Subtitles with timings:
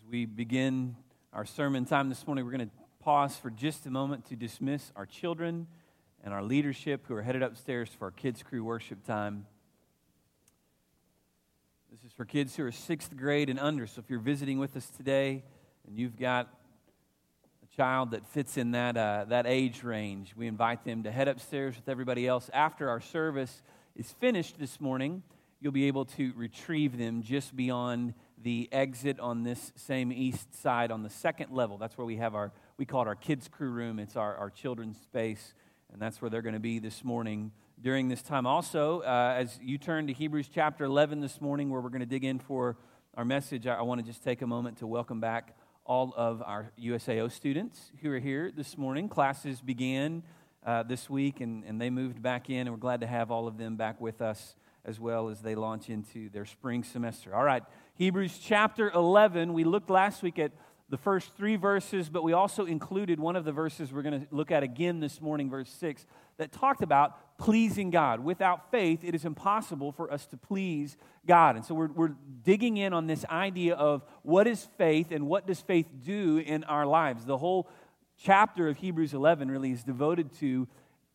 [0.00, 0.96] As we begin
[1.32, 4.92] our sermon time this morning, we're going to pause for just a moment to dismiss
[4.96, 5.66] our children
[6.24, 9.46] and our leadership who are headed upstairs for our kids' crew worship time.
[11.90, 13.86] This is for kids who are sixth grade and under.
[13.86, 15.42] So if you're visiting with us today
[15.86, 16.48] and you've got
[17.62, 21.28] a child that fits in that, uh, that age range, we invite them to head
[21.28, 22.48] upstairs with everybody else.
[22.54, 23.62] After our service
[23.96, 25.22] is finished this morning,
[25.60, 30.90] you'll be able to retrieve them just beyond the exit on this same east side
[30.90, 31.78] on the second level.
[31.78, 33.98] That's where we have our, we call it our kids' crew room.
[33.98, 35.54] It's our, our children's space,
[35.92, 38.46] and that's where they're going to be this morning during this time.
[38.46, 42.06] Also, uh, as you turn to Hebrews chapter 11 this morning, where we're going to
[42.06, 42.76] dig in for
[43.14, 46.42] our message, I, I want to just take a moment to welcome back all of
[46.42, 49.08] our USAO students who are here this morning.
[49.08, 50.22] Classes began
[50.64, 53.46] uh, this week, and, and they moved back in, and we're glad to have all
[53.46, 54.54] of them back with us
[54.84, 57.34] as well as they launch into their spring semester.
[57.34, 57.62] All right,
[58.00, 59.52] Hebrews chapter 11.
[59.52, 60.52] We looked last week at
[60.88, 64.26] the first three verses, but we also included one of the verses we're going to
[64.30, 66.06] look at again this morning, verse 6,
[66.38, 68.20] that talked about pleasing God.
[68.20, 71.56] Without faith, it is impossible for us to please God.
[71.56, 75.46] And so we're, we're digging in on this idea of what is faith and what
[75.46, 77.26] does faith do in our lives.
[77.26, 77.68] The whole
[78.16, 80.66] chapter of Hebrews 11 really is devoted to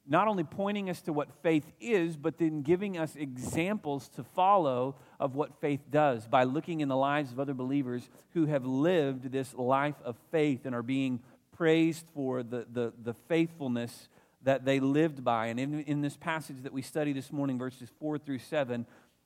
[0.08, 4.96] not only pointing us to what faith is, but then giving us examples to follow
[5.20, 9.32] of what faith does by looking in the lives of other believers who have lived
[9.32, 11.20] this life of faith and are being
[11.56, 14.10] praised for the, the, the faithfulness
[14.44, 15.48] that they lived by.
[15.48, 18.86] And in, in this passage that we study this morning, verses 4 through 7,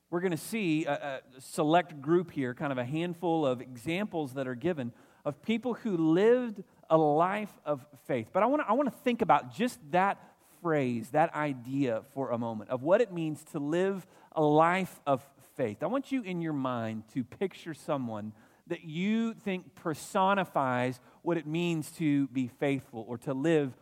[0.09, 4.33] we're going to see a, a select group here, kind of a handful of examples
[4.33, 4.93] that are given
[5.25, 8.27] of people who lived a life of faith.
[8.33, 10.17] But I want to I want to think about just that
[10.61, 15.27] phrase, that idea for a moment of what it means to live a life of
[15.55, 15.83] faith.
[15.83, 18.33] I want you in your mind to picture someone
[18.67, 23.73] that you think personifies what it means to be faithful or to live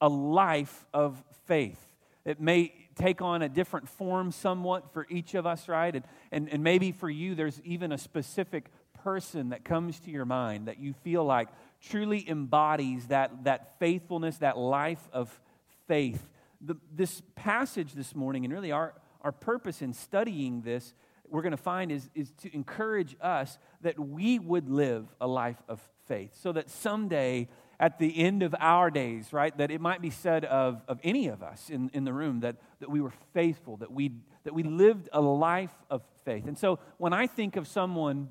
[0.00, 1.80] a life of faith.
[2.24, 5.94] It may take on a different form somewhat for each of us, right?
[5.94, 8.70] And, and, and maybe for you, there's even a specific
[9.04, 11.48] person that comes to your mind that you feel like
[11.80, 15.40] truly embodies that, that faithfulness, that life of
[15.86, 16.28] faith.
[16.60, 20.94] The, this passage this morning, and really our, our purpose in studying this,
[21.28, 25.60] we're going to find is, is to encourage us that we would live a life
[25.68, 27.48] of faith so that someday
[27.78, 31.28] at the end of our days, right, that it might be said of, of any
[31.28, 34.12] of us in, in the room that, that we were faithful, that we,
[34.44, 36.46] that we lived a life of faith.
[36.46, 38.30] And so when I think of someone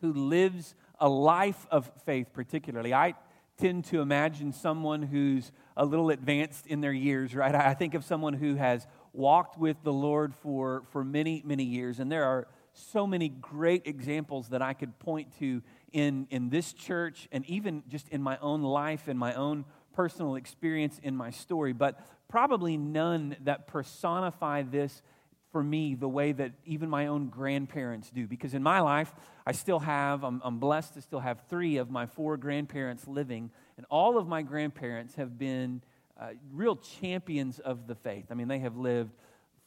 [0.00, 3.14] who lives a life of faith, particularly, I
[3.58, 7.54] tend to imagine someone who's a little advanced in their years, right?
[7.54, 12.00] I think of someone who has walked with the Lord for, for many, many years.
[12.00, 16.72] And there are so many great examples that I could point to in, in this
[16.72, 21.30] church and even just in my own life and my own personal experience in my
[21.30, 25.02] story, but probably none that personify this
[25.52, 28.26] for me the way that even my own grandparents do.
[28.26, 29.14] Because in my life,
[29.46, 33.52] I still have, I'm, I'm blessed to still have three of my four grandparents living,
[33.76, 35.82] and all of my grandparents have been
[36.18, 38.26] uh, real champions of the faith.
[38.30, 39.12] I mean, they have lived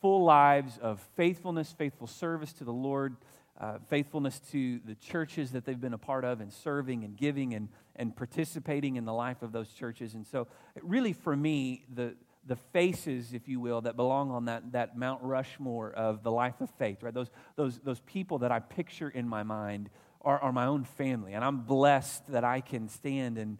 [0.01, 3.17] full lives of faithfulness, faithful service to the Lord,
[3.59, 7.53] uh, faithfulness to the churches that they've been a part of, and serving and giving
[7.53, 10.13] and, and participating in the life of those churches.
[10.13, 10.47] And so,
[10.81, 12.15] really, for me, the,
[12.45, 16.61] the faces, if you will, that belong on that, that Mount Rushmore of the life
[16.61, 17.13] of faith, right?
[17.13, 19.89] Those, those, those people that I picture in my mind
[20.21, 21.33] are, are my own family.
[21.33, 23.57] And I'm blessed that I can stand and,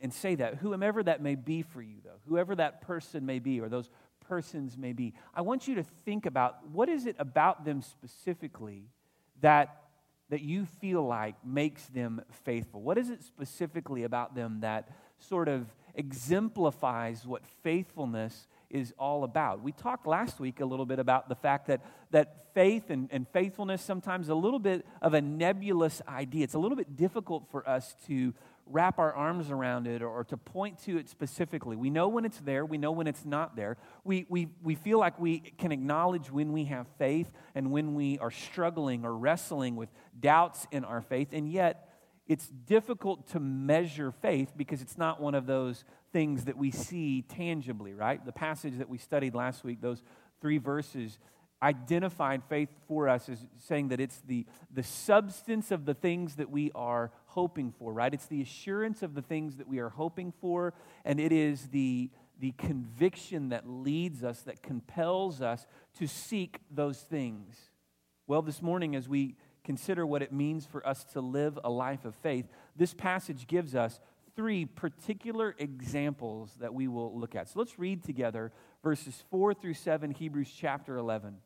[0.00, 0.56] and say that.
[0.56, 3.90] Whomever that may be for you, though, whoever that person may be, or those
[4.28, 8.84] persons may be, I want you to think about what is it about them specifically
[9.40, 9.82] that,
[10.30, 12.82] that you feel like makes them faithful?
[12.82, 19.62] What is it specifically about them that sort of exemplifies what faithfulness is all about.
[19.62, 21.80] We talked last week a little bit about the fact that,
[22.10, 26.44] that faith and, and faithfulness sometimes a little bit of a nebulous idea.
[26.44, 28.34] It's a little bit difficult for us to
[28.66, 31.76] wrap our arms around it or, to point to it specifically.
[31.76, 33.76] We know when it's there, we know when it's not there.
[34.04, 38.18] We, we, we feel like we can acknowledge when we have faith and when we
[38.18, 41.88] are struggling or wrestling with doubts in our faith, and yet
[42.26, 47.22] it's difficult to measure faith because it's not one of those things that we see
[47.22, 48.24] tangibly, right?
[48.24, 50.02] The passage that we studied last week, those
[50.40, 51.18] three verses,
[51.62, 56.50] identified faith for us as saying that it's the, the substance of the things that
[56.50, 58.14] we are hoping for, right?
[58.14, 60.72] It's the assurance of the things that we are hoping for,
[61.04, 62.08] and it is the,
[62.40, 65.66] the conviction that leads us, that compels us
[65.98, 67.54] to seek those things.
[68.26, 72.06] Well, this morning, as we consider what it means for us to live a life
[72.06, 74.00] of faith, this passage gives us
[74.34, 77.50] three particular examples that we will look at.
[77.50, 78.50] So let's read together
[78.82, 81.36] verses 4 through 7, Hebrews chapter 11.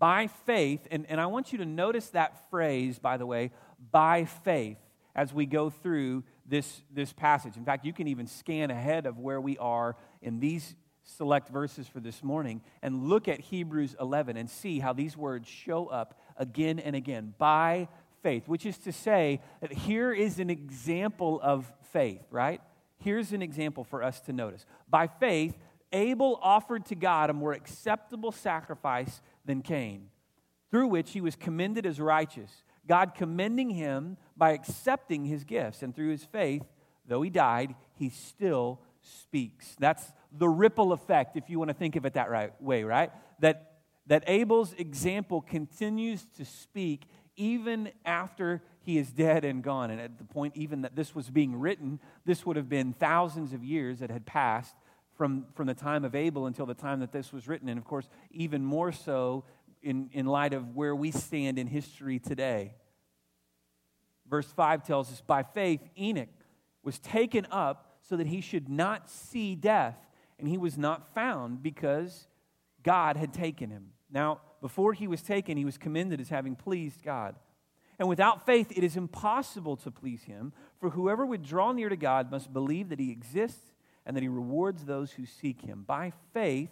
[0.00, 3.52] By faith, and, and I want you to notice that phrase, by the way,
[3.92, 4.78] by faith,
[5.14, 7.56] as we go through this, this passage.
[7.58, 10.74] In fact, you can even scan ahead of where we are in these
[11.04, 15.48] select verses for this morning and look at Hebrews 11 and see how these words
[15.48, 17.88] show up again and again by
[18.22, 22.62] faith, which is to say that here is an example of faith, right?
[22.98, 24.64] Here's an example for us to notice.
[24.88, 25.58] By faith,
[25.92, 30.08] Abel offered to God a more acceptable sacrifice than Cain,
[30.70, 35.82] through which he was commended as righteous, God commending him by accepting his gifts.
[35.82, 36.64] And through his faith,
[37.06, 39.76] though he died, he still speaks.
[39.78, 43.10] That's the ripple effect, if you want to think of it that right way, right?
[43.40, 47.04] That, that Abel's example continues to speak
[47.36, 49.90] even after he is dead and gone.
[49.90, 53.52] And at the point even that this was being written, this would have been thousands
[53.52, 54.74] of years that had passed
[55.20, 57.68] from, from the time of Abel until the time that this was written.
[57.68, 59.44] And of course, even more so
[59.82, 62.72] in, in light of where we stand in history today.
[64.26, 66.30] Verse 5 tells us by faith, Enoch
[66.82, 69.98] was taken up so that he should not see death
[70.38, 72.26] and he was not found because
[72.82, 73.88] God had taken him.
[74.10, 77.34] Now, before he was taken, he was commended as having pleased God.
[77.98, 81.96] And without faith, it is impossible to please him, for whoever would draw near to
[81.96, 83.70] God must believe that he exists
[84.06, 85.84] and that he rewards those who seek him.
[85.86, 86.70] By faith,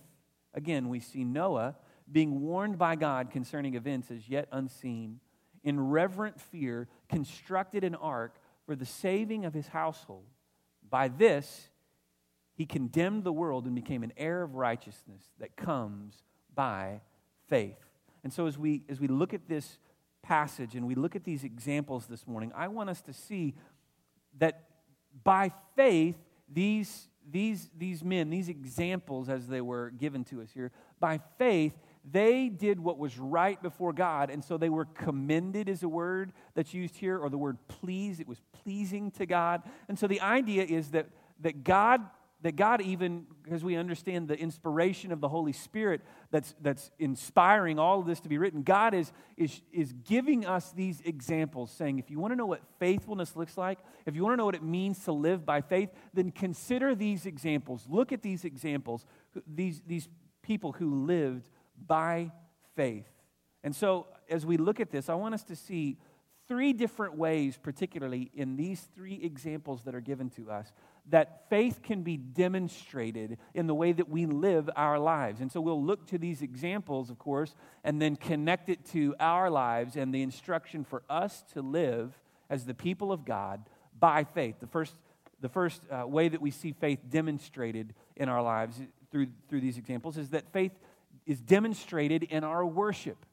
[0.54, 1.76] again, we see Noah
[2.10, 5.20] being warned by God concerning events as yet unseen,
[5.62, 10.25] in reverent fear, constructed an ark for the saving of his household.
[10.88, 11.69] By this,
[12.54, 16.22] he condemned the world and became an heir of righteousness that comes
[16.54, 17.02] by
[17.48, 17.76] faith.
[18.25, 19.78] And so as we as we look at this
[20.22, 23.54] passage and we look at these examples this morning, I want us to see
[24.38, 24.64] that
[25.22, 26.16] by faith
[26.52, 30.70] these these these men, these examples as they were given to us here,
[31.00, 31.75] by faith
[32.10, 36.32] they did what was right before God, and so they were commended, is a word
[36.54, 38.20] that's used here, or the word please.
[38.20, 39.62] It was pleasing to God.
[39.88, 41.08] And so the idea is that,
[41.40, 42.02] that God
[42.43, 47.79] that God, even because we understand the inspiration of the Holy Spirit that's, that's inspiring
[47.79, 51.99] all of this to be written, God is, is, is giving us these examples, saying,
[51.99, 54.55] if you want to know what faithfulness looks like, if you want to know what
[54.55, 57.87] it means to live by faith, then consider these examples.
[57.88, 59.05] Look at these examples,
[59.46, 60.08] these, these
[60.43, 61.49] people who lived
[61.87, 62.31] by
[62.76, 63.08] faith.
[63.64, 65.99] And so, as we look at this, I want us to see
[66.49, 70.73] three different ways, particularly in these three examples that are given to us,
[71.10, 75.40] that faith can be demonstrated in the way that we live our lives.
[75.40, 79.50] And so we'll look to these examples, of course, and then connect it to our
[79.50, 82.19] lives and the instruction for us to live
[82.50, 83.62] as the people of God
[83.99, 84.56] by faith.
[84.60, 84.94] The first,
[85.40, 88.81] the first uh, way that we see faith demonstrated in our lives
[89.11, 90.72] through, through these examples is that faith
[91.26, 93.25] is demonstrated in our worship.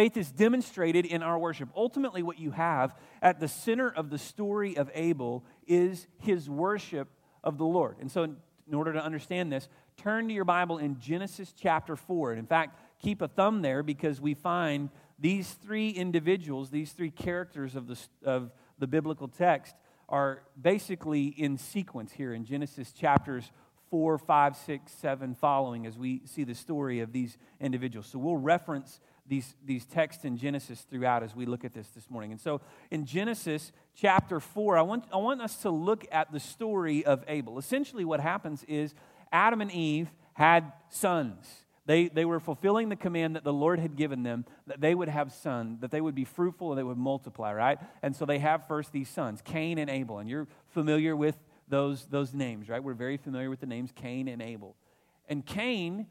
[0.00, 1.68] Faith is demonstrated in our worship.
[1.76, 7.06] Ultimately, what you have at the center of the story of Abel is his worship
[7.44, 7.96] of the Lord.
[8.00, 9.68] And so, in order to understand this,
[9.98, 12.30] turn to your Bible in Genesis chapter 4.
[12.30, 14.88] And in fact, keep a thumb there because we find
[15.18, 19.74] these three individuals, these three characters of the, of the biblical text,
[20.08, 23.52] are basically in sequence here in Genesis chapters
[23.90, 28.06] 4, 5, 6, 7 following as we see the story of these individuals.
[28.06, 32.10] So we'll reference these, these texts in Genesis throughout as we look at this this
[32.10, 32.32] morning.
[32.32, 32.60] And so
[32.90, 37.24] in Genesis chapter 4, I want, I want us to look at the story of
[37.28, 37.56] Abel.
[37.56, 38.92] Essentially, what happens is
[39.30, 41.46] Adam and Eve had sons.
[41.86, 45.08] They, they were fulfilling the command that the Lord had given them that they would
[45.08, 47.78] have sons, that they would be fruitful and they would multiply, right?
[48.02, 50.18] And so they have first these sons, Cain and Abel.
[50.18, 51.36] And you're familiar with
[51.68, 52.82] those, those names, right?
[52.82, 54.74] We're very familiar with the names Cain and Abel.
[55.28, 56.08] And Cain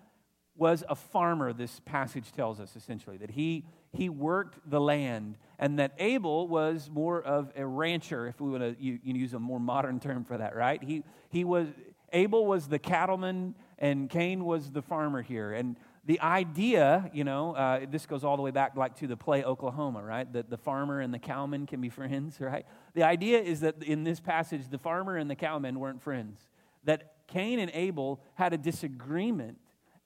[0.60, 5.80] was a farmer, this passage tells us essentially, that he, he worked the land, and
[5.80, 9.40] that Abel was more of a rancher, if we want to you, you use a
[9.40, 10.84] more modern term for that, right?
[10.84, 11.68] He, he was,
[12.14, 15.54] Abel was the cattleman, and Cain was the farmer here.
[15.54, 19.18] And the idea, you know, uh, this goes all the way back like to the
[19.18, 20.32] play Oklahoma, right?
[20.34, 22.66] That the farmer and the cowman can be friends, right?
[22.94, 26.42] The idea is that in this passage, the farmer and the cowman weren't friends.
[26.84, 29.58] That Cain and Abel had a disagreement,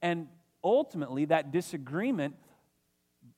[0.02, 0.28] and
[0.64, 2.36] ultimately, that disagreement,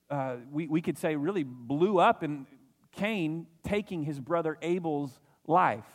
[0.09, 2.45] uh, we, we could say, really blew up in
[2.91, 5.85] Cain taking his brother Abel's life.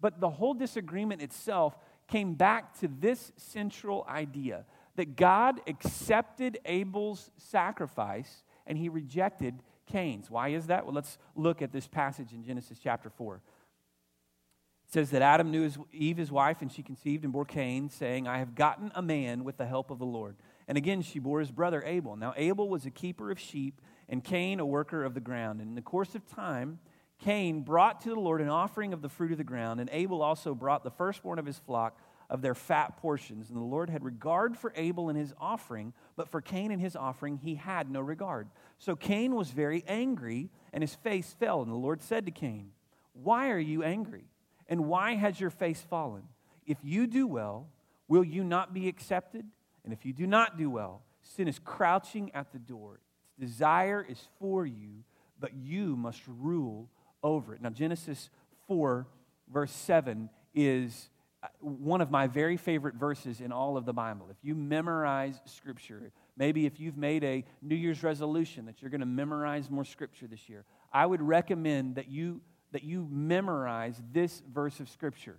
[0.00, 4.64] But the whole disagreement itself came back to this central idea
[4.96, 10.30] that God accepted Abel's sacrifice and he rejected Cain's.
[10.30, 10.84] Why is that?
[10.84, 13.36] Well, let's look at this passage in Genesis chapter 4.
[13.36, 17.90] It says that Adam knew his, Eve, his wife, and she conceived and bore Cain,
[17.90, 20.36] saying, I have gotten a man with the help of the Lord.
[20.68, 22.14] And again, she bore his brother Abel.
[22.14, 25.60] Now, Abel was a keeper of sheep, and Cain a worker of the ground.
[25.60, 26.78] And in the course of time,
[27.18, 30.22] Cain brought to the Lord an offering of the fruit of the ground, and Abel
[30.22, 31.98] also brought the firstborn of his flock
[32.30, 33.48] of their fat portions.
[33.48, 36.94] And the Lord had regard for Abel and his offering, but for Cain and his
[36.94, 38.48] offering he had no regard.
[38.78, 41.62] So Cain was very angry, and his face fell.
[41.62, 42.70] And the Lord said to Cain,
[43.14, 44.24] Why are you angry?
[44.68, 46.24] And why has your face fallen?
[46.66, 47.68] If you do well,
[48.06, 49.46] will you not be accepted?
[49.84, 53.00] And if you do not do well, sin is crouching at the door.
[53.38, 55.04] Its desire is for you,
[55.38, 56.88] but you must rule
[57.22, 57.62] over it.
[57.62, 58.30] Now, Genesis
[58.66, 59.06] 4,
[59.52, 61.10] verse 7 is
[61.42, 64.26] uh, one of my very favorite verses in all of the Bible.
[64.30, 69.00] If you memorize Scripture, maybe if you've made a New Year's resolution that you're going
[69.00, 72.40] to memorize more Scripture this year, I would recommend that you,
[72.72, 75.38] that you memorize this verse of Scripture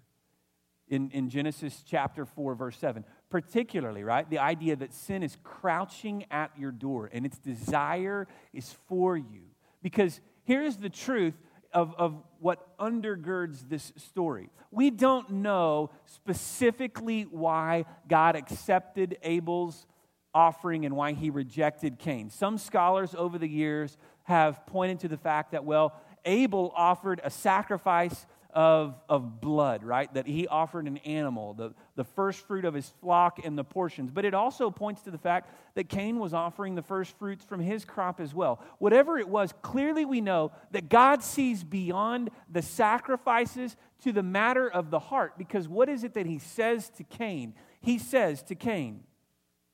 [0.88, 3.04] in, in Genesis chapter 4, verse 7.
[3.30, 4.28] Particularly, right?
[4.30, 9.44] The idea that sin is crouching at your door and its desire is for you.
[9.84, 11.36] Because here's the truth
[11.72, 14.50] of, of what undergirds this story.
[14.72, 19.86] We don't know specifically why God accepted Abel's
[20.34, 22.30] offering and why he rejected Cain.
[22.30, 25.94] Some scholars over the years have pointed to the fact that, well,
[26.26, 30.12] Abel offered a sacrifice of, of blood, right?
[30.14, 34.10] That he offered an animal, the, the first fruit of his flock and the portions.
[34.12, 37.60] But it also points to the fact that Cain was offering the first fruits from
[37.60, 38.60] his crop as well.
[38.80, 44.68] Whatever it was, clearly we know that God sees beyond the sacrifices to the matter
[44.68, 45.38] of the heart.
[45.38, 47.54] Because what is it that he says to Cain?
[47.82, 49.04] He says to Cain,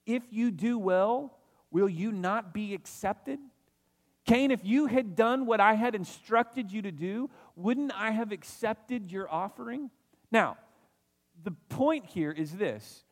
[0.05, 1.37] If you do well,
[1.71, 3.39] will you not be accepted?
[4.25, 8.31] Cain, if you had done what I had instructed you to do, wouldn't I have
[8.31, 9.91] accepted your offering?
[10.31, 10.57] Now,
[11.43, 13.03] the point here is this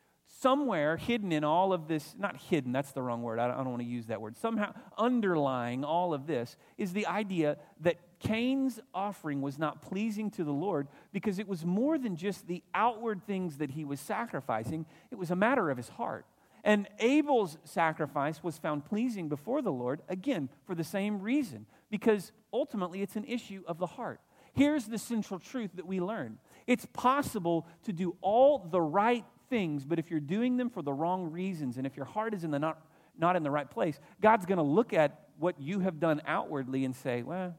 [0.41, 3.81] somewhere hidden in all of this, not hidden, that's the wrong word, I don't, want
[3.81, 4.35] to use that word.
[4.37, 10.43] Somehow underlying all of this is the idea that Cain's offering was not pleasing to
[10.43, 14.85] the Lord because it was more than just the outward things that he was sacrificing,
[15.11, 16.25] it was a matter of his heart.
[16.63, 22.31] And Abel's sacrifice was found pleasing before the Lord, again, for the same reason, because
[22.53, 24.21] ultimately it's an issue of the heart.
[24.53, 29.85] Here's the central truth that we learn it's possible to do all the right things,
[29.85, 32.51] but if you're doing them for the wrong reasons, and if your heart is in
[32.51, 32.81] the not,
[33.17, 36.85] not in the right place, God's going to look at what you have done outwardly
[36.85, 37.55] and say, well,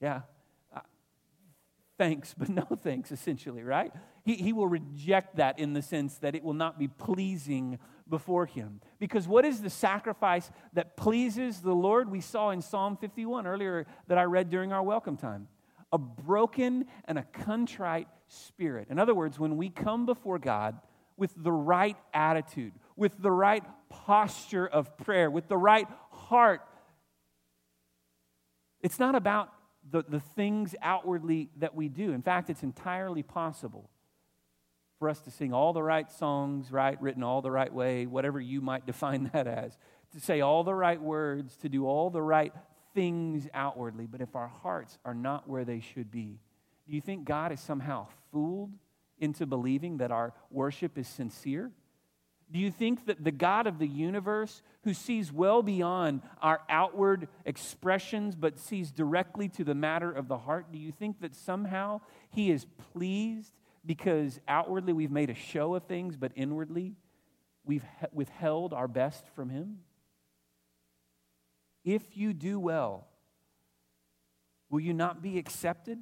[0.00, 0.20] yeah,
[0.74, 0.80] uh,
[1.98, 3.92] thanks, but no thanks, essentially, right?
[4.24, 7.78] He, he will reject that in the sense that it will not be pleasing
[8.12, 8.82] before him.
[8.98, 12.10] Because what is the sacrifice that pleases the Lord?
[12.10, 15.48] We saw in Psalm 51 earlier that I read during our welcome time.
[15.94, 18.88] A broken and a contrite spirit.
[18.90, 20.78] In other words, when we come before God
[21.16, 26.60] with the right attitude, with the right posture of prayer, with the right heart,
[28.82, 29.48] it's not about
[29.90, 32.12] the, the things outwardly that we do.
[32.12, 33.88] In fact, it's entirely possible
[35.02, 38.40] for us to sing all the right songs, right, written all the right way, whatever
[38.40, 39.76] you might define that as,
[40.12, 42.52] to say all the right words, to do all the right
[42.94, 44.06] things outwardly.
[44.06, 46.38] But if our hearts are not where they should be,
[46.86, 48.70] do you think God is somehow fooled
[49.18, 51.72] into believing that our worship is sincere?
[52.52, 57.26] Do you think that the God of the universe, who sees well beyond our outward
[57.44, 62.02] expressions but sees directly to the matter of the heart, do you think that somehow
[62.30, 63.52] he is pleased
[63.84, 66.94] because outwardly we've made a show of things, but inwardly
[67.64, 69.78] we've withheld our best from Him?
[71.84, 73.06] If you do well,
[74.70, 75.98] will you not be accepted?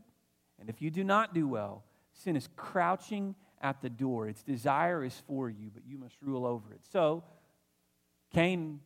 [0.59, 4.29] And if you do not do well, sin is crouching at the door.
[4.29, 6.81] Its desire is for you, but you must rule over it.
[6.93, 7.25] So,
[8.33, 8.81] Cain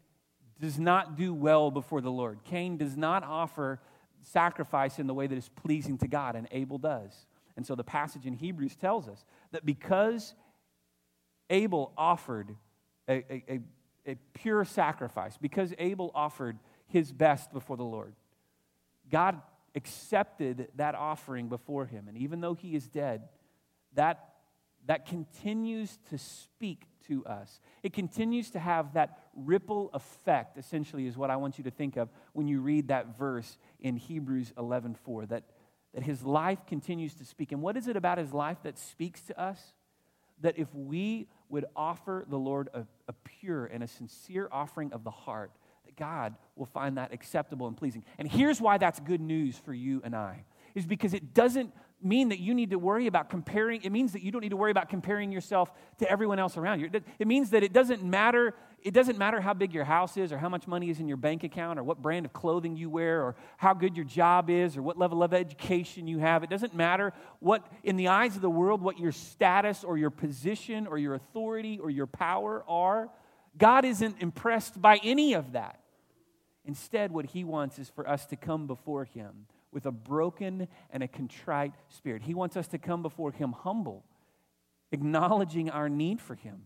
[0.61, 2.41] does not do well before the Lord.
[2.45, 3.81] Cain does not offer
[4.23, 7.27] sacrifice in the way that is pleasing to God, and Abel does.
[7.57, 10.35] And so the passage in Hebrews tells us that because
[11.51, 12.57] Abel offered
[13.09, 13.61] a, a,
[14.07, 18.15] a, pure sacrifice, because Abel offered his best before the Lord,
[19.11, 19.41] God
[19.75, 22.09] accepted that offering before him.
[22.09, 23.29] And even though he is dead,
[23.95, 24.35] that,
[24.87, 27.61] that continues to speak to us.
[27.83, 31.97] It continues to have that ripple effect, essentially, is what I want you to think
[31.97, 35.45] of when you read that verse in Hebrews 11 4, that
[35.95, 37.53] that his life continues to speak.
[37.53, 39.61] And what is it about his life that speaks to us?
[40.41, 45.05] That if we would offer the Lord a, a pure and a sincere offering of
[45.05, 45.53] the heart,
[45.87, 48.05] that God will find that acceptable and pleasing.
[48.19, 51.73] And here's why that's good news for you and I is because it doesn't
[52.05, 53.83] mean that you need to worry about comparing.
[53.83, 56.81] It means that you don't need to worry about comparing yourself to everyone else around
[56.81, 56.91] you.
[57.19, 58.55] It means that it doesn't matter.
[58.83, 61.17] It doesn't matter how big your house is, or how much money is in your
[61.17, 64.77] bank account, or what brand of clothing you wear, or how good your job is,
[64.77, 66.43] or what level of education you have.
[66.43, 70.11] It doesn't matter what, in the eyes of the world, what your status, or your
[70.11, 73.09] position, or your authority, or your power are.
[73.57, 75.81] God isn't impressed by any of that.
[76.67, 81.03] Instead, what He wants is for us to come before Him with a broken and
[81.03, 82.23] a contrite spirit.
[82.23, 84.05] He wants us to come before Him humble,
[84.93, 86.63] acknowledging our need for Him.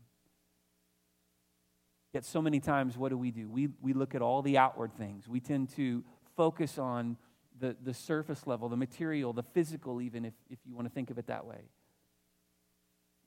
[2.13, 3.49] Yet, so many times, what do we do?
[3.49, 5.27] We, we look at all the outward things.
[5.27, 6.05] We tend to
[6.37, 7.17] focus on
[7.59, 11.11] the, the surface level, the material, the physical, even if, if you want to think
[11.11, 11.71] of it that way.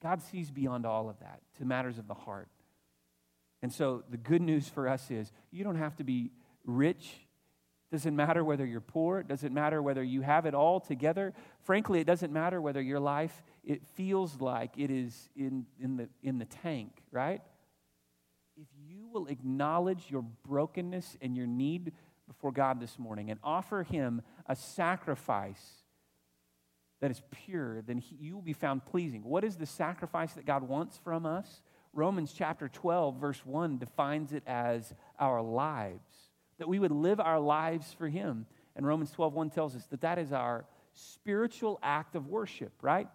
[0.01, 2.49] God sees beyond all of that to matters of the heart.
[3.61, 6.31] And so, the good news for us is you don't have to be
[6.65, 7.27] rich
[7.91, 9.19] doesn't matter whether you're poor.
[9.19, 11.33] It doesn't matter whether you have it all together.
[11.63, 16.09] Frankly, it doesn't matter whether your life it feels like it is in, in, the,
[16.23, 17.41] in the tank, right?
[18.55, 21.91] If you will acknowledge your brokenness and your need
[22.27, 25.83] before God this morning and offer Him a sacrifice
[27.01, 29.23] that is pure, then he, you will be found pleasing.
[29.23, 31.61] What is the sacrifice that God wants from us?
[31.93, 36.10] Romans chapter 12, verse 1 defines it as our lives
[36.61, 38.45] that we would live our lives for Him.
[38.75, 43.07] And Romans 12, 1 tells us that that is our spiritual act of worship, right?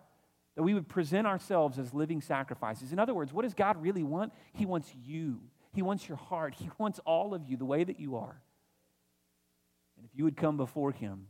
[0.56, 2.92] That we would present ourselves as living sacrifices.
[2.92, 4.32] In other words, what does God really want?
[4.52, 8.00] He wants you, He wants your heart, He wants all of you the way that
[8.00, 8.42] you are.
[9.96, 11.28] And if you would come before Him,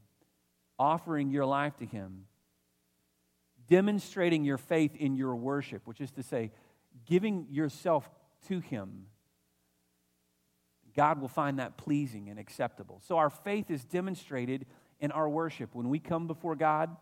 [0.78, 2.24] offering your life to Him,
[3.68, 6.50] demonstrating your faith in your worship, which is to say,
[7.04, 8.08] giving yourself
[8.48, 9.04] to Him
[10.96, 13.00] God will find that pleasing and acceptable.
[13.06, 14.66] So our faith is demonstrated
[14.98, 15.74] in our worship.
[15.74, 16.96] When we come before God,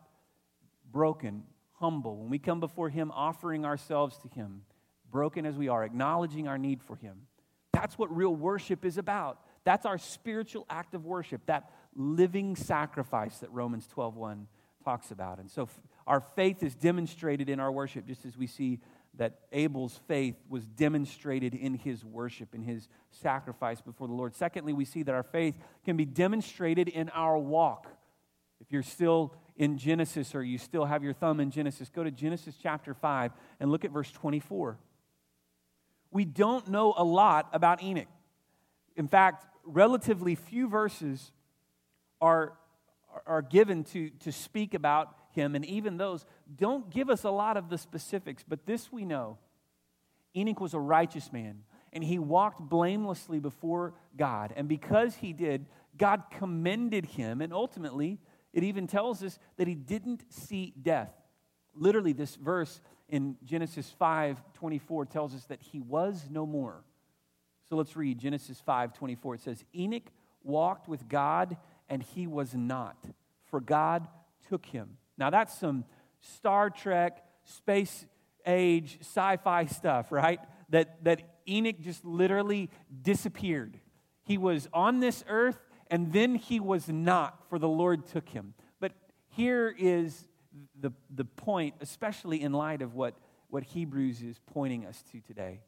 [0.91, 4.63] broken, humble, when we come before Him, offering ourselves to Him,
[5.11, 7.27] broken as we are, acknowledging our need for Him.
[7.73, 9.39] That's what real worship is about.
[9.65, 14.47] That's our spiritual act of worship, that living sacrifice that Romans 12:1
[14.85, 15.39] talks about.
[15.39, 15.69] And so
[16.07, 18.81] our faith is demonstrated in our worship, just as we see
[19.17, 24.35] that Abel's faith was demonstrated in his worship, in his sacrifice before the Lord.
[24.35, 27.87] Secondly, we see that our faith can be demonstrated in our walk.
[28.61, 32.11] If you're still in Genesis or you still have your thumb in Genesis, go to
[32.11, 34.79] Genesis chapter 5 and look at verse 24.
[36.11, 38.09] We don't know a lot about Enoch.
[38.97, 41.33] In fact, relatively few verses
[42.21, 42.55] are,
[43.27, 46.25] are given to, to speak about him, and even those
[46.57, 49.39] don't give us a lot of the specifics, but this we know
[50.37, 54.53] Enoch was a righteous man, and he walked blamelessly before God.
[54.57, 55.67] And because he did,
[55.97, 58.19] God commended him, and ultimately,
[58.53, 61.13] it even tells us that he didn't see death.
[61.75, 66.83] Literally, this verse in Genesis 5 24 tells us that he was no more.
[67.69, 69.37] So let's read Genesis 5 24.
[69.37, 70.11] It says, Enoch
[70.43, 71.57] walked with God,
[71.89, 72.97] and he was not,
[73.47, 74.09] for God
[74.49, 74.99] took him.
[75.17, 75.85] Now, that's some
[76.21, 78.07] Star Trek, space
[78.47, 80.41] age, sci fi stuff, right?
[80.71, 82.71] That, that Enoch just literally
[83.03, 83.79] disappeared.
[84.25, 85.59] He was on this earth
[85.91, 88.55] and then he was not, for the Lord took him.
[88.81, 88.93] But
[89.29, 90.27] here is
[90.81, 93.15] the, the point, especially in light of what,
[93.49, 95.61] what Hebrews is pointing us to today.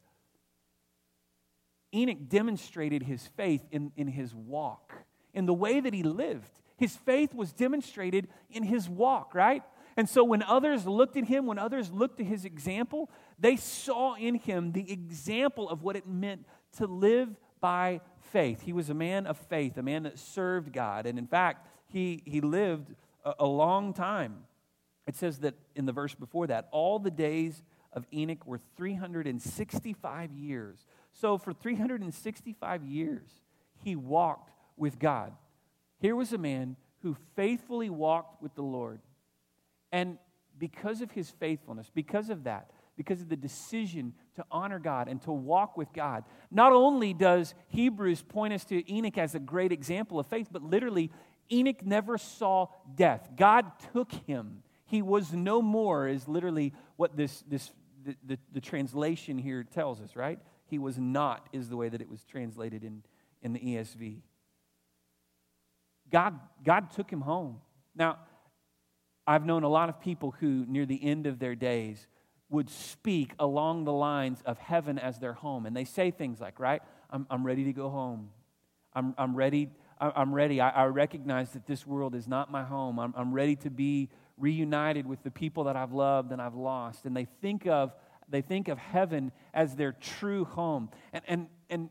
[1.93, 4.93] Enoch demonstrated his faith in, in his walk,
[5.33, 6.51] in the way that he lived.
[6.77, 9.63] His faith was demonstrated in his walk, right?
[9.97, 13.09] And so when others looked at him, when others looked at his example,
[13.39, 16.45] they saw in him the example of what it meant
[16.77, 18.61] to live by faith.
[18.61, 21.07] He was a man of faith, a man that served God.
[21.07, 22.93] And in fact, he, he lived
[23.25, 24.43] a, a long time.
[25.07, 27.63] It says that in the verse before that, all the days
[27.93, 30.85] of Enoch were 365 years.
[31.13, 33.27] So for 365 years,
[33.83, 35.33] he walked with God.
[35.99, 38.99] Here was a man who faithfully walked with the Lord.
[39.91, 40.17] And
[40.57, 45.21] because of his faithfulness, because of that, because of the decision to honor God and
[45.21, 49.71] to walk with God, not only does Hebrews point us to Enoch as a great
[49.71, 51.11] example of faith, but literally,
[51.51, 53.29] Enoch never saw death.
[53.35, 54.63] God took him.
[54.85, 57.71] He was no more, is literally what this, this
[58.03, 60.39] the, the, the translation here tells us, right?
[60.65, 63.03] He was not, is the way that it was translated in,
[63.41, 64.21] in the ESV.
[66.11, 67.59] God, God took him home.
[67.95, 68.19] Now,
[69.25, 72.07] I've known a lot of people who, near the end of their days,
[72.49, 75.65] would speak along the lines of heaven as their home.
[75.65, 78.29] And they say things like, right, I'm, I'm ready to go home.
[78.93, 79.69] I'm, I'm ready.
[79.99, 80.61] I'm ready.
[80.61, 82.99] I, I recognize that this world is not my home.
[82.99, 87.05] I'm, I'm ready to be reunited with the people that I've loved and I've lost.
[87.05, 87.93] And they think of,
[88.29, 90.89] they think of heaven as their true home.
[91.11, 91.89] And, and, and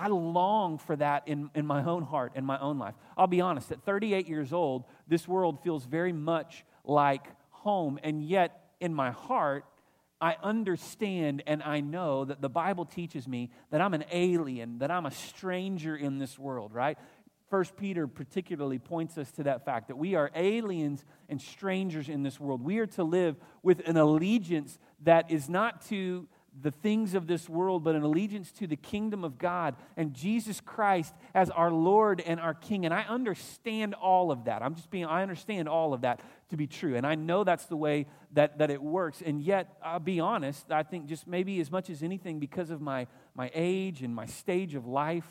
[0.00, 2.94] I long for that in, in my own heart and my own life.
[3.18, 7.98] I'll be honest, at 38 years old, this world feels very much like home.
[8.02, 9.66] And yet, in my heart,
[10.18, 14.90] I understand and I know that the Bible teaches me that I'm an alien, that
[14.90, 16.96] I'm a stranger in this world, right?
[17.50, 22.22] First Peter particularly points us to that fact that we are aliens and strangers in
[22.22, 22.62] this world.
[22.62, 26.26] We are to live with an allegiance that is not to
[26.62, 30.60] the things of this world, but an allegiance to the kingdom of God and Jesus
[30.60, 32.84] Christ as our Lord and our King.
[32.84, 34.62] And I understand all of that.
[34.62, 36.20] I'm just being, I understand all of that
[36.50, 36.96] to be true.
[36.96, 39.22] And I know that's the way that, that it works.
[39.24, 42.80] And yet, I'll be honest, I think just maybe as much as anything, because of
[42.80, 45.26] my, my age and my stage of life,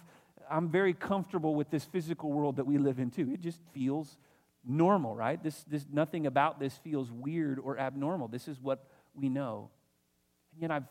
[0.49, 3.29] I'm very comfortable with this physical world that we live in too.
[3.31, 4.17] It just feels
[4.65, 5.41] normal, right?
[5.41, 8.27] This, this, nothing about this feels weird or abnormal.
[8.27, 9.69] This is what we know.
[10.53, 10.83] And yet, I've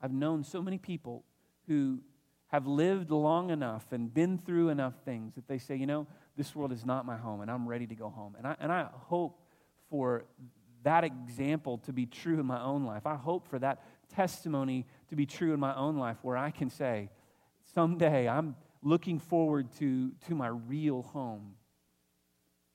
[0.00, 1.24] I've known so many people
[1.66, 2.00] who
[2.48, 6.06] have lived long enough and been through enough things that they say, you know,
[6.36, 8.34] this world is not my home and I'm ready to go home.
[8.38, 9.40] And I, and I hope
[9.90, 10.24] for
[10.84, 13.06] that example to be true in my own life.
[13.06, 13.82] I hope for that
[14.14, 17.10] testimony to be true in my own life where I can say,
[17.74, 21.54] someday I'm looking forward to, to my real home.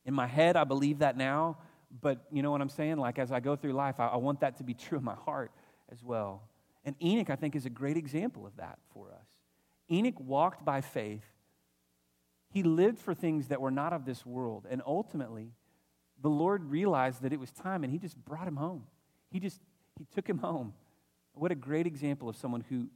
[0.06, 1.60] In my head, I believe that now,
[2.02, 2.98] but you know what I'm saying?
[2.98, 5.16] Like as I go through life, I, I want that to be true in my
[5.16, 5.52] heart
[5.90, 6.44] as well.
[6.84, 9.28] And Enoch, I think, is a great example of that for us.
[9.90, 11.26] Enoch walked by faith.
[12.50, 14.66] He lived for things that were not of this world.
[14.70, 15.52] And ultimately,
[16.22, 18.84] the Lord realized that it was time and he just brought him home.
[19.30, 19.60] He just
[19.98, 20.74] he took him home.
[21.34, 22.90] What a great example of someone who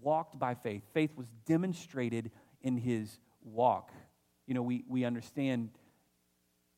[0.00, 0.82] walked by faith.
[0.92, 2.30] Faith was demonstrated
[2.62, 3.90] in his walk.
[4.46, 5.70] You know, we, we understand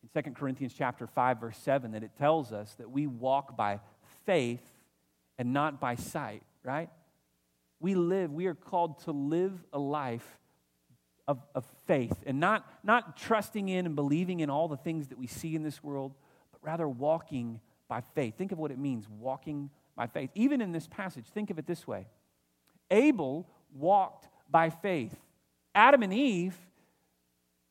[0.03, 3.81] in 2 Corinthians chapter 5, verse 7, that it tells us that we walk by
[4.25, 4.63] faith
[5.39, 6.91] and not by sight right?
[7.81, 10.39] We live, we are called to live a life
[11.27, 15.19] of, of faith and not, not trusting in and believing in all the things that
[15.19, 16.15] we see in this world,
[16.53, 18.37] but rather walking by faith.
[18.37, 20.31] Think of what it means walking by faith.
[20.35, 22.07] Even in this passage, think of it this way
[22.91, 25.17] Abel walked by faith,
[25.75, 26.57] Adam and Eve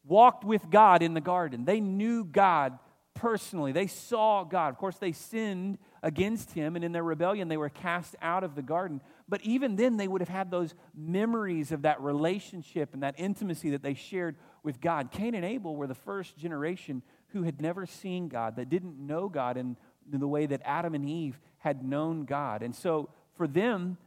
[0.04, 1.65] walked with God in the garden.
[1.65, 2.80] They knew God
[3.13, 4.69] personally, they saw God.
[4.69, 8.56] Of course, they sinned against him, and in their rebellion, they were cast out of
[8.56, 9.02] the garden.
[9.30, 13.69] But even then, they would have had those memories of that relationship and that intimacy
[13.71, 15.12] that they shared with God.
[15.12, 19.30] Cain and Abel were the first generation who had never seen God, that didn't know
[19.30, 19.78] God in
[20.10, 22.63] the way that Adam and Eve had known God.
[22.63, 23.97] And so for them,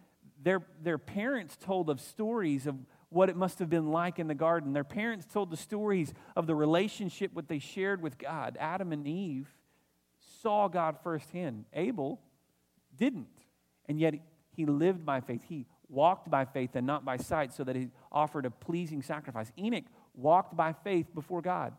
[0.43, 2.77] their, their parents told of stories of
[3.15, 4.73] what it must have been like in the garden.
[4.73, 8.57] Their parents told the stories of the relationship what they shared with God.
[8.61, 9.49] Adam and Eve
[10.43, 11.65] saw God firsthand.
[11.73, 12.21] Abel
[12.97, 13.29] didn't.
[13.87, 14.15] And yet
[14.51, 15.43] he lived by faith.
[15.49, 19.53] He walked by faith and not by sight, so that he offered a pleasing sacrifice.
[19.59, 21.73] Enoch walked by faith before God.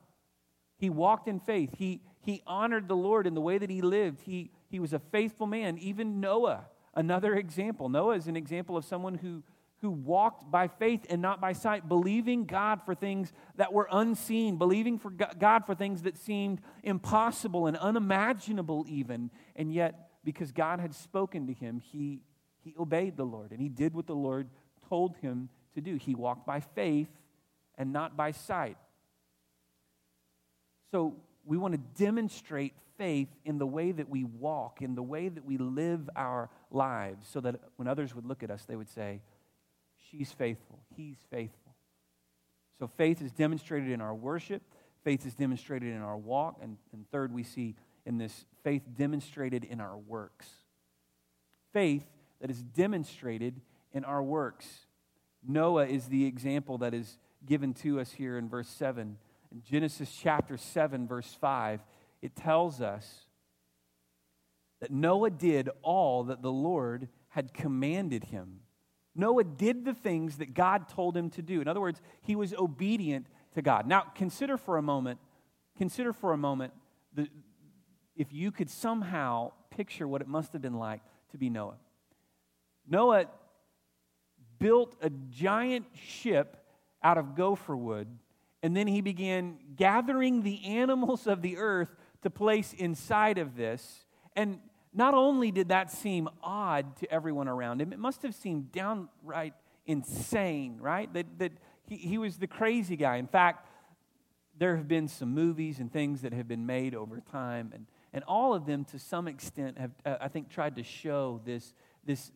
[0.78, 1.71] He walked in faith.
[1.78, 4.21] He, he honored the Lord in the way that he lived.
[4.21, 5.78] He, he was a faithful man.
[5.80, 7.89] Even Noah, another example.
[7.89, 9.43] Noah is an example of someone who
[9.81, 14.57] who walked by faith and not by sight, believing God for things that were unseen,
[14.57, 19.29] believing for God for things that seemed impossible and unimaginable, even.
[19.55, 22.21] And yet, because God had spoken to him, he,
[22.63, 24.49] he obeyed the Lord and he did what the Lord
[24.89, 25.97] told him to do.
[25.97, 27.09] He walked by faith
[27.77, 28.77] and not by sight.
[30.91, 31.15] So,
[31.47, 35.45] we want to demonstrate faith in the way that we walk, in the way that
[35.45, 39.21] we live our lives, so that when others would look at us, they would say,
[40.17, 40.80] She's faithful.
[40.95, 41.75] He's faithful.
[42.78, 44.62] So faith is demonstrated in our worship,
[45.04, 47.75] faith is demonstrated in our walk, and, and third, we see
[48.06, 50.47] in this faith demonstrated in our works.
[51.73, 52.06] Faith
[52.41, 53.62] that is demonstrated
[53.93, 54.65] in our works.
[55.47, 59.17] Noah is the example that is given to us here in verse 7.
[59.51, 61.82] In Genesis chapter 7, verse 5,
[62.21, 63.25] it tells us
[64.82, 68.62] that Noah did all that the Lord had commanded him.
[69.15, 71.62] Noah did the things that God told him to do.
[71.62, 73.88] In other words, he was obedient to God.
[73.88, 75.19] Now, consider for a moment,
[75.78, 76.73] consider for a moment
[77.13, 77.30] the,
[78.15, 81.01] if you could somehow picture what it must have been like
[81.32, 81.78] to be Noah.
[82.88, 83.25] Noah
[84.60, 86.58] built a giant ship
[87.01, 88.08] out of gopher wood,
[88.62, 94.06] and then he began gathering the animals of the earth to place inside of this.
[94.36, 94.60] And
[94.95, 99.53] not only did that seem odd to everyone around him, it must have seemed downright
[99.86, 101.13] insane, right?
[101.13, 101.51] That, that
[101.88, 103.17] he, he was the crazy guy.
[103.17, 103.67] In fact,
[104.58, 108.23] there have been some movies and things that have been made over time, and, and
[108.23, 111.73] all of them, to some extent, have, uh, I think, tried to show this,
[112.05, 112.31] this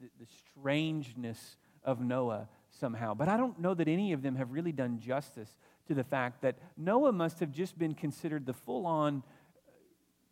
[0.00, 0.26] the, the
[0.58, 3.14] strangeness of Noah somehow.
[3.14, 6.40] But I don't know that any of them have really done justice to the fact
[6.42, 9.22] that Noah must have just been considered the full on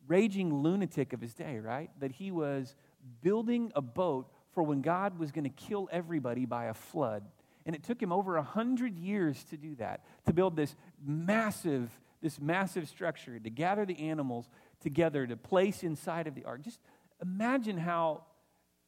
[0.07, 1.91] raging lunatic of his day, right?
[2.01, 2.75] That he was
[3.23, 7.25] building a boat for when God was going to kill everybody by a flood.
[7.65, 11.91] And it took him over a hundred years to do that, to build this massive,
[12.21, 14.49] this massive structure, to gather the animals
[14.81, 16.63] together, to place inside of the ark.
[16.63, 16.81] Just
[17.23, 18.25] imagine how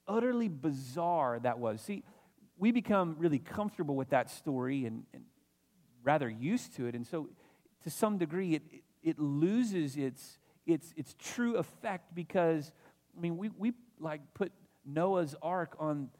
[0.07, 1.81] utterly bizarre that was.
[1.81, 2.03] See,
[2.59, 5.24] we become really comfortable with that story and, and
[6.03, 6.94] rather used to it.
[6.94, 7.29] And so,
[7.85, 8.62] to some degree, it,
[9.03, 12.72] it loses its, its, its true effect because,
[13.16, 14.53] I mean, we, we like put
[14.85, 16.11] Noah's Ark on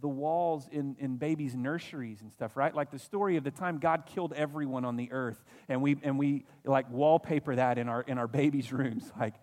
[0.00, 2.74] the walls in, in babies' nurseries and stuff, right?
[2.74, 6.18] Like the story of the time God killed everyone on the earth, and we, and
[6.18, 9.10] we like wallpaper that in our, in our babies' rooms.
[9.20, 9.34] Like,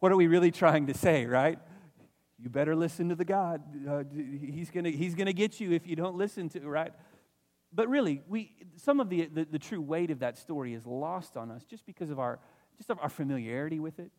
[0.00, 1.58] what are we really trying to say, right?
[2.38, 3.62] You better listen to the God.
[3.88, 6.92] Uh, he's going to he's gonna get you if you don't listen to, right?
[7.74, 11.36] But really, we, some of the, the, the true weight of that story is lost
[11.36, 12.38] on us just because of our,
[12.76, 14.10] just our familiarity with it.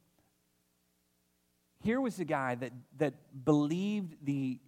[1.83, 3.13] Here was a guy that, that
[3.45, 4.59] believed the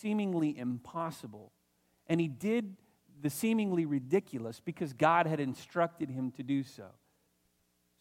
[0.00, 1.52] seemingly impossible,
[2.06, 2.76] and he did
[3.20, 6.86] the seemingly ridiculous because God had instructed him to do so.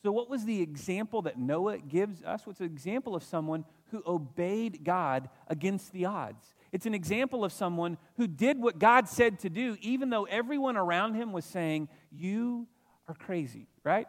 [0.04, 2.48] So, what was the example that Noah gives us?
[2.48, 6.56] What's an example of someone who obeyed God against the odds?
[6.72, 10.76] It's an example of someone who did what God said to do, even though everyone
[10.76, 12.68] around him was saying, You
[13.08, 14.08] are crazy, right?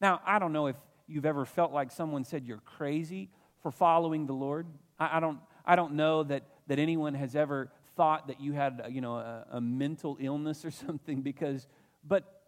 [0.00, 3.30] Now, I don't know if you've ever felt like someone said you're crazy
[3.62, 4.66] for following the Lord.
[4.98, 8.82] I, I don't, I don't know that, that anyone has ever thought that you had
[8.90, 11.66] you know, a, a mental illness or something because,
[12.06, 12.42] but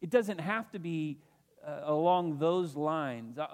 [0.00, 1.18] it doesn't have to be
[1.66, 3.38] uh, along those lines.
[3.38, 3.46] Uh,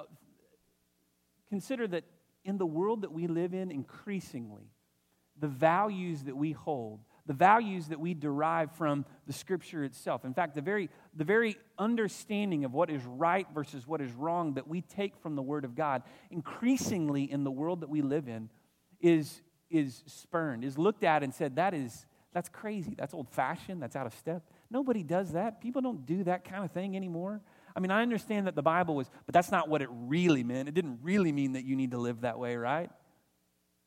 [1.48, 2.04] consider that
[2.44, 4.70] in the world that we live in, increasingly,
[5.38, 10.24] the values that we hold, the values that we derive from the scripture itself.
[10.24, 14.54] In fact, the very, the very understanding of what is right versus what is wrong
[14.54, 18.28] that we take from the Word of God, increasingly in the world that we live
[18.28, 18.48] in,
[19.00, 22.94] is, is spurned, is looked at and said, that is, that's crazy.
[22.96, 23.82] That's old fashioned.
[23.82, 24.42] That's out of step.
[24.70, 25.60] Nobody does that.
[25.60, 27.40] People don't do that kind of thing anymore.
[27.74, 30.68] I mean, I understand that the Bible was, but that's not what it really meant.
[30.68, 32.90] It didn't really mean that you need to live that way, right?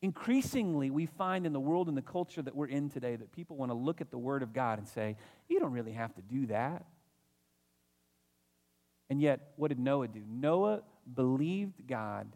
[0.02, 3.56] Increasingly, we find in the world and the culture that we're in today that people
[3.56, 5.16] want to look at the Word of God and say,
[5.48, 6.86] you don't really have to do that.
[9.10, 10.22] And yet, what did Noah do?
[10.26, 10.82] Noah
[11.14, 12.28] believed God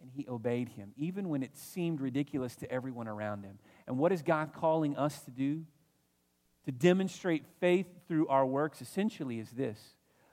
[0.00, 3.58] and he obeyed him, even when it seemed ridiculous to everyone around him.
[3.86, 5.64] And what is God calling us to do?
[6.64, 9.78] To demonstrate faith through our works, essentially, is this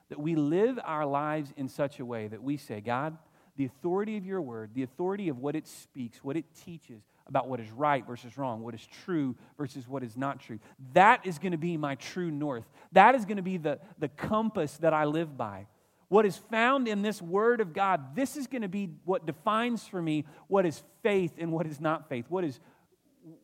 [0.10, 3.15] that we live our lives in such a way that we say, God,
[3.60, 7.50] the authority of your word, the authority of what it speaks, what it teaches about
[7.50, 10.60] what is right versus wrong, what is true versus what is not true,
[10.93, 12.63] that is going to be my true north.
[12.93, 15.67] That is going to be the, the compass that I live by.
[16.08, 19.86] What is found in this word of God, this is going to be what defines
[19.86, 22.28] for me what is faith and what is not faith.
[22.30, 22.62] What is,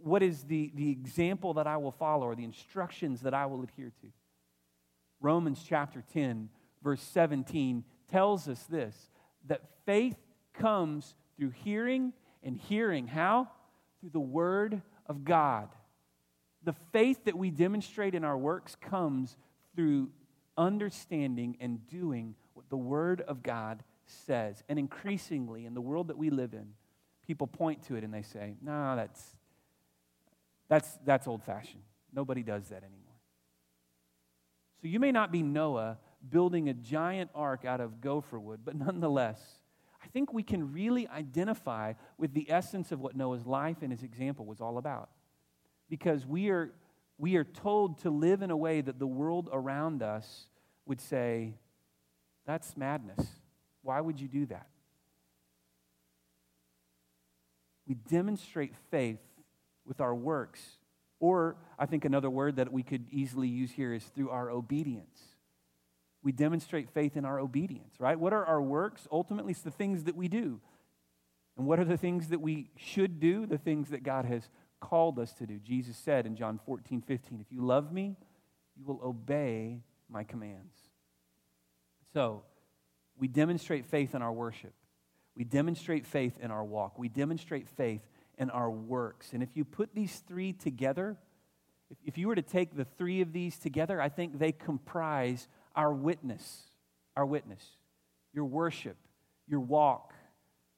[0.01, 3.63] what is the, the example that I will follow or the instructions that I will
[3.63, 4.07] adhere to.
[5.19, 6.47] Romans chapter 10,
[6.81, 9.09] verse 17 tells us this
[9.47, 10.17] that faith
[10.53, 13.49] comes through hearing, and hearing how?
[13.99, 15.69] Through the Word of God.
[16.63, 19.35] The faith that we demonstrate in our works comes
[19.75, 20.09] through
[20.57, 24.63] understanding and doing what the Word of God says.
[24.69, 26.67] And increasingly, in the world that we live in,
[27.27, 29.35] people point to it and they say, no, that's,
[30.69, 31.83] that's, that's old fashioned.
[32.13, 33.01] Nobody does that anymore.
[34.81, 35.97] So you may not be Noah
[36.29, 39.39] building a giant ark out of gopher wood, but nonetheless,
[40.03, 44.03] I think we can really identify with the essence of what Noah's life and his
[44.03, 45.09] example was all about.
[45.89, 46.71] Because we are,
[47.17, 50.47] we are told to live in a way that the world around us
[50.85, 51.55] would say,
[52.45, 53.25] that's madness.
[53.81, 54.67] Why would you do that?
[57.87, 59.19] We demonstrate faith
[59.85, 60.61] with our works.
[61.19, 65.19] Or I think another word that we could easily use here is through our obedience
[66.25, 68.19] we demonstrate faith in our obedience, right?
[68.19, 69.07] What are our works?
[69.11, 70.59] Ultimately, it's the things that we do.
[71.55, 73.45] And what are the things that we should do?
[73.45, 74.49] The things that God has
[74.81, 75.59] called us to do.
[75.59, 78.15] Jesus said in John 14, 15, If you love me,
[78.75, 80.75] you will obey my commands.
[82.11, 82.41] So,
[83.19, 84.73] we demonstrate faith in our worship.
[85.37, 86.97] We demonstrate faith in our walk.
[86.97, 88.01] We demonstrate faith
[88.39, 89.29] in our works.
[89.31, 91.17] And if you put these three together,
[92.03, 95.93] if, you were to take the three of these together, I think they comprise our
[95.93, 96.63] witness.
[97.15, 97.63] Our witness.
[98.33, 98.97] Your worship,
[99.47, 100.13] your walk,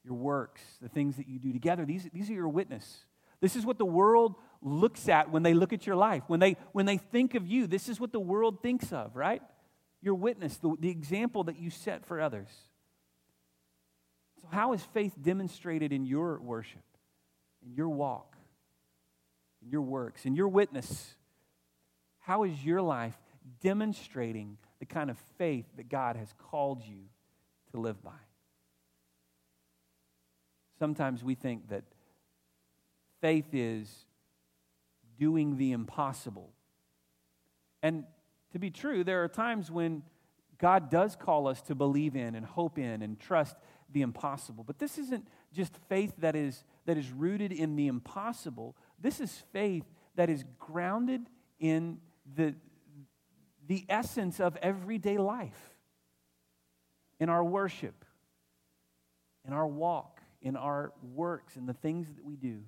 [0.03, 1.85] your works, the things that you do together.
[1.85, 3.05] These, these are your witness.
[3.41, 6.23] This is what the world looks at when they look at your life.
[6.27, 9.41] When they, when they think of you, this is what the world thinks of, right?
[10.01, 12.49] Your witness, the, the example that you set for others.
[14.41, 16.83] So, how is faith demonstrated in your worship,
[17.65, 18.35] in your walk,
[19.61, 21.15] in your works, in your witness?
[22.19, 23.17] How is your life
[23.61, 27.03] demonstrating the kind of faith that God has called you
[27.71, 28.11] to live by?
[30.79, 31.83] Sometimes we think that
[33.21, 34.05] faith is
[35.19, 36.51] doing the impossible.
[37.81, 38.03] And
[38.53, 40.03] to be true, there are times when
[40.57, 43.55] God does call us to believe in and hope in and trust
[43.91, 44.63] the impossible.
[44.63, 48.75] But this isn't just faith that is, that is rooted in the impossible.
[48.99, 49.85] This is faith
[50.15, 51.21] that is grounded
[51.59, 51.99] in
[52.35, 52.55] the,
[53.67, 55.75] the essence of everyday life,
[57.19, 58.05] in our worship,
[59.45, 62.61] in our walk, in our works, in the things that we do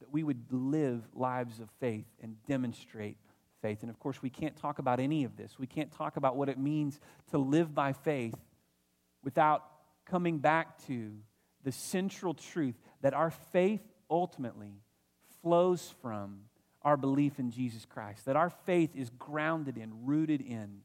[0.00, 3.16] that we would live lives of faith and demonstrate
[3.60, 3.82] faith.
[3.82, 5.58] And of course, we can't talk about any of this.
[5.58, 6.98] We can't talk about what it means
[7.30, 8.34] to live by faith
[9.22, 9.64] without
[10.04, 11.12] coming back to
[11.62, 14.80] the central truth that our faith ultimately
[15.40, 16.40] flows from
[16.84, 20.80] our belief in Jesus Christ, that our faith is grounded in, rooted in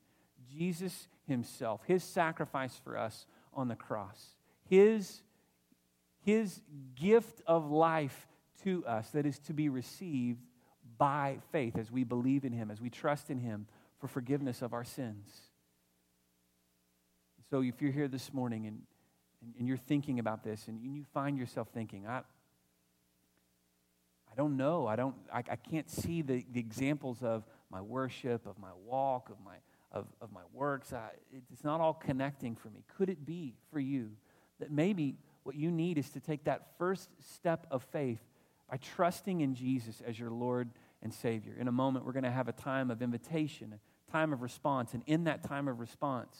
[0.56, 4.36] Jesus Himself, His sacrifice for us on the cross,
[4.70, 5.22] His,
[6.24, 6.62] His
[6.96, 8.28] gift of life
[8.64, 10.44] to us that is to be received
[10.98, 13.68] by faith as we believe in Him, as we trust in Him
[14.00, 15.30] for forgiveness of our sins.
[17.50, 18.82] So if you're here this morning and,
[19.58, 22.22] and, you're thinking about this and you find yourself thinking, I
[24.38, 28.58] don't know, I, don't, I, I can't see the, the examples of my worship, of
[28.58, 29.56] my walk, of my,
[29.92, 30.94] of, of my works.
[30.94, 31.10] I,
[31.52, 32.84] it's not all connecting for me.
[32.98, 34.12] Could it be for you
[34.60, 38.20] that maybe what you need is to take that first step of faith
[38.70, 40.70] by trusting in Jesus as your Lord
[41.02, 41.56] and Savior.
[41.58, 44.94] In a moment, we're going to have a time of invitation, a time of response.
[44.94, 46.38] And in that time of response,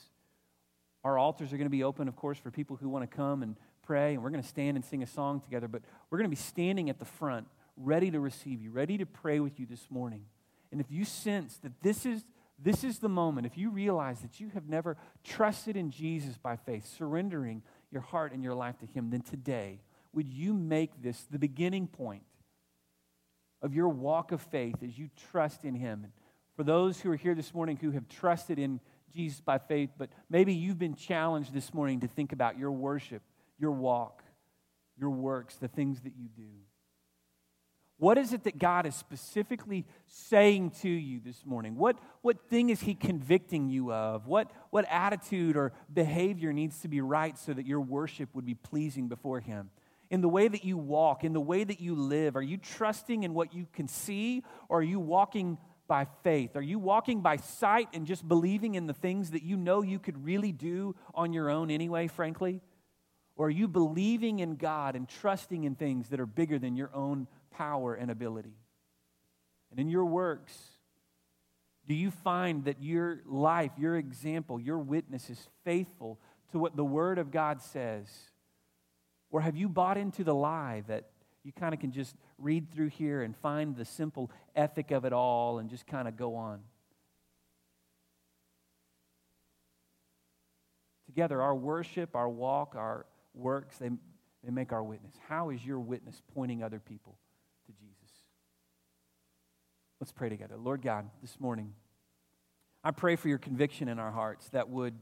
[1.04, 3.44] our altars are going to be open, of course, for people who want to come
[3.44, 4.14] and pray.
[4.14, 5.68] And we're going to stand and sing a song together.
[5.68, 9.06] But we're going to be standing at the front, ready to receive you, ready to
[9.06, 10.26] pray with you this morning.
[10.72, 12.26] And if you sense that this is,
[12.60, 16.56] this is the moment, if you realize that you have never trusted in Jesus by
[16.56, 17.62] faith, surrendering
[17.92, 19.80] your heart and your life to Him, then today,
[20.14, 22.24] would you make this the beginning point
[23.62, 26.04] of your walk of faith as you trust in Him?
[26.04, 26.14] And
[26.56, 28.80] for those who are here this morning who have trusted in
[29.14, 33.22] Jesus by faith, but maybe you've been challenged this morning to think about your worship,
[33.60, 34.24] your walk,
[35.00, 36.50] your works, the things that you do.
[38.00, 41.76] What is it that God is specifically saying to you this morning?
[41.76, 44.28] What, what thing is He convicting you of?
[44.28, 48.54] What, what attitude or behavior needs to be right so that your worship would be
[48.54, 49.70] pleasing before Him?
[50.10, 52.38] in the way that you walk, in the way that you live?
[52.38, 55.58] Are you trusting in what you can see, or are you walking
[55.88, 56.56] by faith?
[56.56, 60.00] Are you walking by sight and just believing in the things that you know you
[60.00, 62.62] could really do on your own anyway, frankly?
[63.36, 66.90] Or are you believing in God and trusting in things that are bigger than your
[66.94, 67.28] own
[67.58, 68.56] power and ability?
[69.72, 70.56] And in your works,
[71.88, 76.20] do you find that your life, your example, your witness is faithful
[76.52, 78.08] to what the Word of God says?
[79.32, 81.06] Or have you bought into the lie that
[81.44, 85.14] you kind of can just read through here and find the simple ethic of it
[85.14, 86.60] all and just kind of go on?
[91.06, 93.90] Together, our worship, our walk, our works, they,
[94.44, 95.14] they make our witness.
[95.28, 97.18] How is your witness pointing other people?
[100.00, 100.58] Let's pray together.
[100.58, 101.74] Lord God, this morning,
[102.84, 104.94] I pray for your conviction in our hearts that would